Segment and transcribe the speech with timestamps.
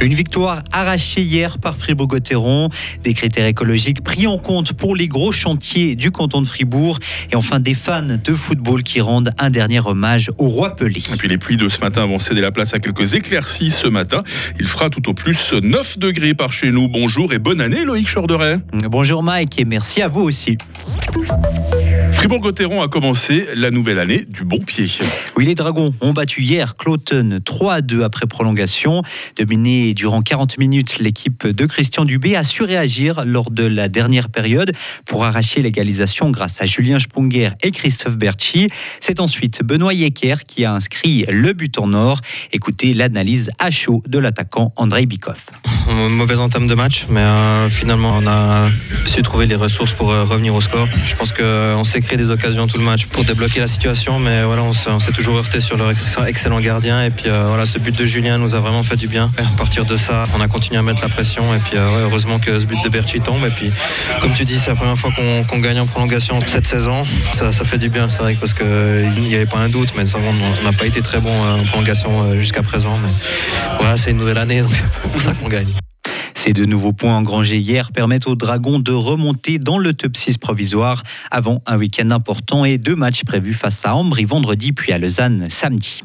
[0.00, 2.70] Une victoire arrachée hier par Fribourg-Gotteron.
[3.02, 6.98] Des critères écologiques pris en compte pour les gros chantiers du canton de Fribourg.
[7.30, 11.02] Et enfin des fans de football qui rendent un dernier hommage au roi Pelé.
[11.12, 13.88] Et puis les pluies de ce matin vont céder la place à quelques éclaircies ce
[13.88, 14.22] matin.
[14.58, 16.88] Il fera tout au plus 9 degrés par chez nous.
[16.88, 18.58] Bonjour et bonne année Loïc Chorderet.
[18.72, 20.56] Bonjour Mike et merci à vous aussi.
[22.20, 24.90] Fribourg-Gotteron a commencé la nouvelle année du bon pied.
[25.36, 29.00] Oui, les Dragons ont battu hier Cloton 3 à 2 après prolongation.
[29.38, 34.28] Dominé durant 40 minutes, l'équipe de Christian Dubé a su réagir lors de la dernière
[34.28, 34.72] période
[35.06, 38.68] pour arracher l'égalisation grâce à Julien Spunger et Christophe Berchi.
[39.00, 42.20] C'est ensuite Benoît Yecker qui a inscrit le but en or.
[42.52, 45.46] Écoutez l'analyse à chaud de l'attaquant Andrei Bikov.
[46.10, 48.68] Mauvaise entame de match, mais euh, finalement on a
[49.06, 50.86] su trouver les ressources pour euh, revenir au score.
[51.06, 54.62] Je pense qu'on s'est des occasions tout le match pour débloquer la situation, mais voilà,
[54.62, 55.92] on s'est toujours heurté sur leur
[56.26, 57.04] excellent gardien.
[57.04, 59.30] Et puis euh, voilà, ce but de Julien nous a vraiment fait du bien.
[59.38, 61.54] À partir de ça, on a continué à mettre la pression.
[61.54, 63.44] Et puis euh, heureusement que ce but de Berti tombe.
[63.46, 63.70] Et puis,
[64.20, 65.10] comme tu dis, c'est la première fois
[65.48, 67.04] qu'on gagne en prolongation cette saison.
[67.32, 70.64] Ça, fait du bien, c'est vrai, parce qu'il n'y avait pas un doute, mais on
[70.64, 72.98] n'a pas été très bon en prolongation jusqu'à présent.
[73.02, 73.10] Mais
[73.78, 75.68] voilà, c'est une nouvelle année, donc c'est pour ça qu'on gagne.
[76.42, 80.38] Ces deux nouveaux points engrangés hier permettent aux Dragons de remonter dans le top 6
[80.38, 84.98] provisoire avant un week-end important et deux matchs prévus face à Ambry vendredi puis à
[84.98, 86.00] Lausanne samedi.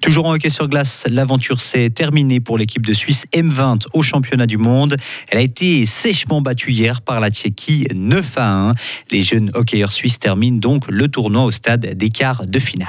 [0.00, 4.46] Toujours en hockey sur glace, l'aventure s'est terminée pour l'équipe de Suisse M20 au championnat
[4.46, 4.96] du monde.
[5.26, 8.74] Elle a été sèchement battue hier par la Tchéquie 9 à 1.
[9.10, 12.86] Les jeunes hockeyeurs suisses terminent donc le tournoi au stade des quarts de finale.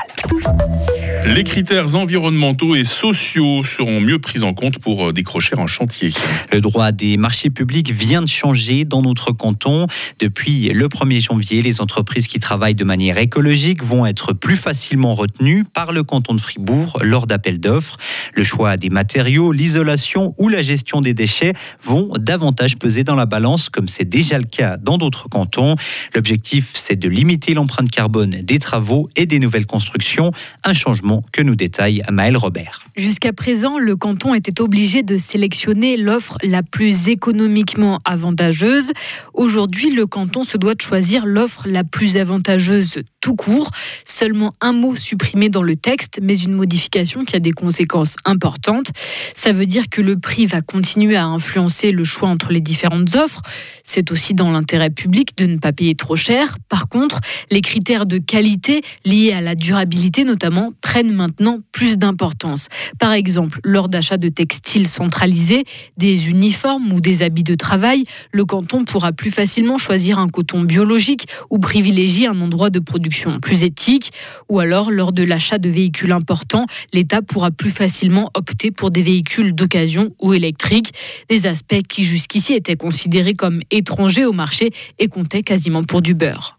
[1.25, 6.13] Les critères environnementaux et sociaux seront mieux pris en compte pour euh, décrocher un chantier.
[6.51, 9.87] Le droit des marchés publics vient de changer dans notre canton.
[10.19, 15.15] Depuis le 1er janvier, les entreprises qui travaillent de manière écologique vont être plus facilement
[15.15, 17.97] retenues par le canton de Fribourg lors d'appels d'offres.
[18.33, 23.25] Le choix des matériaux, l'isolation ou la gestion des déchets vont davantage peser dans la
[23.25, 25.75] balance, comme c'est déjà le cas dans d'autres cantons.
[26.15, 30.31] L'objectif, c'est de limiter l'empreinte carbone des travaux et des nouvelles constructions.
[30.63, 32.81] Un changement que nous détaille Maël Robert.
[32.95, 38.91] Jusqu'à présent, le canton était obligé de sélectionner l'offre la plus économiquement avantageuse.
[39.33, 43.71] Aujourd'hui, le canton se doit de choisir l'offre la plus avantageuse tout court.
[44.05, 48.91] Seulement un mot supprimé dans le texte, mais une modification qui a des conséquences importantes.
[49.35, 53.15] Ça veut dire que le prix va continuer à influencer le choix entre les différentes
[53.15, 53.41] offres.
[53.83, 56.57] C'est aussi dans l'intérêt public de ne pas payer trop cher.
[56.69, 57.19] Par contre,
[57.51, 62.69] les critères de qualité liés à la durabilité notamment prennent maintenant plus d'importance.
[62.97, 65.63] Par exemple, lors d'achats de textiles centralisés,
[65.95, 70.63] des uniformes ou des habits de travail, le canton pourra plus facilement choisir un coton
[70.63, 74.11] biologique ou privilégier un endroit de production plus éthique.
[74.49, 79.03] Ou alors, lors de l'achat de véhicules importants, l'État pourra plus facilement opter pour des
[79.03, 80.95] véhicules d'occasion ou électriques,
[81.29, 86.15] des aspects qui jusqu'ici étaient considérés comme étrangers au marché et comptaient quasiment pour du
[86.15, 86.56] beurre.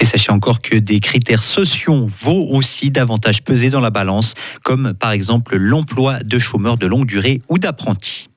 [0.00, 4.94] Et sachez encore que des critères sociaux vont aussi davantage peser dans la balance, comme
[4.94, 8.28] par exemple l'emploi de chômeurs de longue durée ou d'apprentis.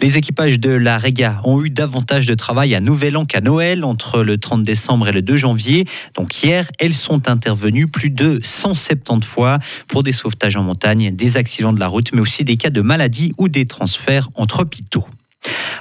[0.00, 3.84] Les équipages de la Rega ont eu davantage de travail à Nouvel An qu'à Noël
[3.84, 5.84] entre le 30 décembre et le 2 janvier.
[6.14, 11.36] Donc hier, elles sont intervenues plus de 170 fois pour des sauvetages en montagne, des
[11.36, 15.06] accidents de la route, mais aussi des cas de maladie ou des transferts entre hôpitaux.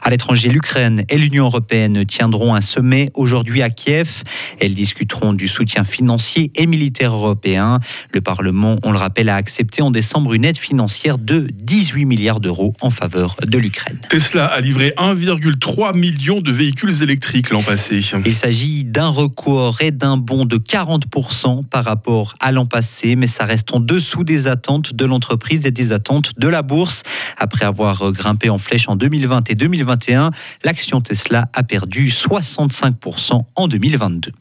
[0.02, 4.24] À l'étranger, l'Ukraine et l'Union européenne tiendront un sommet aujourd'hui à Kiev.
[4.60, 7.80] Elles discuteront du soutien financier et militaire européen.
[8.12, 12.40] Le Parlement, on le rappelle, a accepté en décembre une aide financière de 18 milliards
[12.40, 14.00] d'euros en faveur de l'Ukraine.
[14.10, 18.02] Tesla a livré 1,3 million de véhicules électriques l'an passé.
[18.26, 23.28] Il s'agit d'un record et d'un bond de 40% par rapport à l'an passé, mais
[23.28, 27.04] ça reste en dessous des attentes de l'entreprise et des attentes de la bourse.
[27.38, 30.32] Après avoir grimpé en flèche en 2020 et 2021,
[30.64, 34.32] l'action Tesla a perdu 65% en 2022.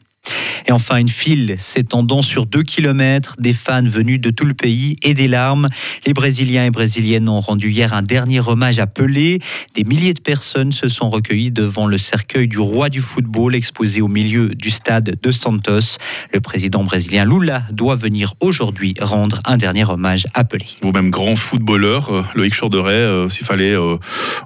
[0.67, 4.95] Et enfin, une file s'étendant sur deux kilomètres, des fans venus de tout le pays
[5.03, 5.67] et des larmes.
[6.05, 9.39] Les Brésiliens et Brésiliennes ont rendu hier un dernier hommage à Pelé.
[9.75, 14.01] Des milliers de personnes se sont recueillies devant le cercueil du roi du football exposé
[14.01, 15.97] au milieu du stade de Santos.
[16.33, 20.65] Le président brésilien Lula doit venir aujourd'hui rendre un dernier hommage à Pelé.
[20.81, 23.97] Vous-même grand footballeur, euh, Loïc Chorderet, euh, s'il fallait euh,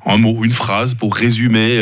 [0.06, 1.76] un mot, une phrase pour résumer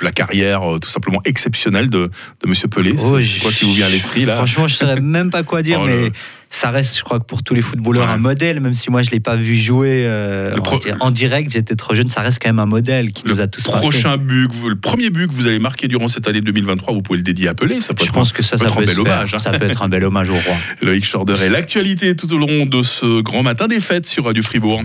[0.00, 2.10] la carrière tout simplement exceptionnelle de,
[2.42, 2.94] de Monsieur Pelé.
[3.04, 5.62] Oh, quoi qui vous vient à l'esprit là Franchement, je ne saurais même pas quoi
[5.62, 6.12] dire, oh, mais
[6.52, 9.10] ça reste, je crois que pour tous les footballeurs, un modèle, même si moi je
[9.10, 10.54] l'ai pas vu jouer euh,
[11.00, 13.62] en, direct, j'étais trop jeune, ça reste quand même un modèle qui nous a tous
[13.64, 17.16] prochain but, le premier but que vous allez marquer durant cette année 2023, vous pouvez
[17.16, 17.80] le dédier à Pelé.
[17.80, 19.34] Ça peut je pense que ça, ça, peut, être un bel hommage.
[19.34, 19.38] Hein.
[19.38, 20.56] Ça peut être un bel hommage au roi.
[20.82, 24.82] Loïc Chorderet, l'actualité tout au long de ce grand matin des fêtes sur Radio Fribourg.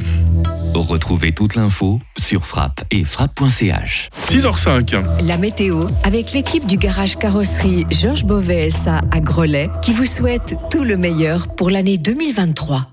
[0.73, 4.09] Retrouvez toute l'info sur frappe et frappe.ch.
[4.27, 5.25] 6h05.
[5.25, 10.55] La météo avec l'équipe du garage carrosserie Georges Beauvais SA à Grelais qui vous souhaite
[10.69, 12.87] tout le meilleur pour l'année 2023.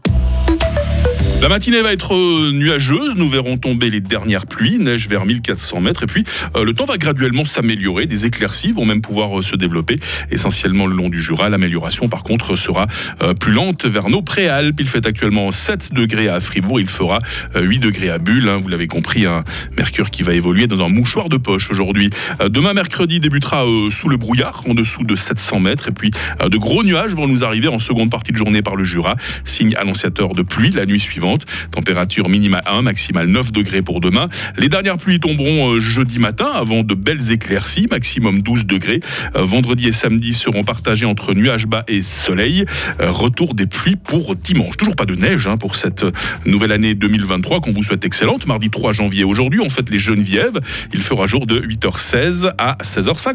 [1.44, 3.16] La matinée va être euh, nuageuse.
[3.16, 6.04] Nous verrons tomber les dernières pluies, neige vers 1400 mètres.
[6.04, 6.24] Et puis,
[6.56, 8.06] euh, le temps va graduellement s'améliorer.
[8.06, 10.00] Des éclaircies vont même pouvoir euh, se développer,
[10.30, 11.50] essentiellement le long du Jura.
[11.50, 12.86] L'amélioration, par contre, sera
[13.40, 14.80] plus lente vers nos préalpes.
[14.80, 16.80] Il fait actuellement 7 degrés à Fribourg.
[16.80, 17.18] Il fera
[17.54, 18.48] 8 degrés à Bulle.
[18.48, 18.56] Hein.
[18.56, 19.44] Vous l'avez compris, un
[19.76, 22.08] mercure qui va évoluer dans un mouchoir de poche aujourd'hui.
[22.48, 25.88] Demain, mercredi, débutera sous le brouillard, en dessous de 700 mètres.
[25.88, 26.10] Et puis,
[26.40, 29.16] de gros nuages vont nous arriver en seconde partie de journée par le Jura.
[29.44, 31.33] Signe annonciateur de pluie la nuit suivante.
[31.70, 34.28] Température minimale 1, maximale 9 degrés pour demain.
[34.56, 39.00] Les dernières pluies tomberont euh, jeudi matin avant de belles éclaircies, maximum 12 degrés.
[39.36, 42.64] Euh, vendredi et samedi seront partagés entre nuages bas et soleil.
[43.00, 44.76] Euh, retour des pluies pour dimanche.
[44.76, 46.04] Toujours pas de neige hein, pour cette
[46.46, 48.46] nouvelle année 2023 qu'on vous souhaite excellente.
[48.46, 50.60] Mardi 3 janvier aujourd'hui, on fête les Genevièves.
[50.92, 53.24] Il fera jour de 8h16 à 16h50.